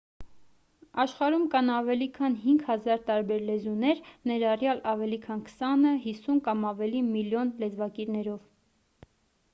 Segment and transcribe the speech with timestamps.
[1.01, 7.57] աշխարհում կան ավելի քան 5,000 տարբեր լեզուներ ներառյալ ավելի քան քսանը 50 կամ ավելի միլիոն
[7.65, 8.45] լեզվակիրներով